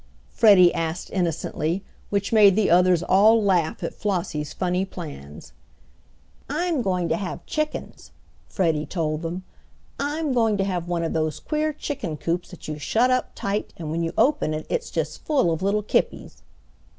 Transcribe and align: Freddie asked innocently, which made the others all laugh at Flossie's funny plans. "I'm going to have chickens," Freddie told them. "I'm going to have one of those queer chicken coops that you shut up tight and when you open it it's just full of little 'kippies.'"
Freddie 0.31 0.73
asked 0.73 1.11
innocently, 1.11 1.83
which 2.09 2.33
made 2.33 2.55
the 2.55 2.71
others 2.71 3.03
all 3.03 3.39
laugh 3.43 3.83
at 3.83 3.93
Flossie's 3.93 4.51
funny 4.51 4.83
plans. 4.83 5.53
"I'm 6.49 6.81
going 6.81 7.07
to 7.09 7.17
have 7.17 7.45
chickens," 7.45 8.09
Freddie 8.47 8.87
told 8.87 9.21
them. 9.21 9.43
"I'm 9.99 10.33
going 10.33 10.57
to 10.57 10.63
have 10.63 10.87
one 10.87 11.03
of 11.03 11.13
those 11.13 11.39
queer 11.39 11.71
chicken 11.71 12.17
coops 12.17 12.49
that 12.49 12.67
you 12.67 12.79
shut 12.79 13.11
up 13.11 13.33
tight 13.35 13.75
and 13.77 13.91
when 13.91 14.01
you 14.01 14.11
open 14.17 14.55
it 14.55 14.65
it's 14.69 14.89
just 14.89 15.23
full 15.23 15.51
of 15.51 15.61
little 15.61 15.83
'kippies.'" 15.83 16.41